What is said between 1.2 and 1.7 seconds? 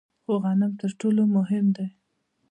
مهم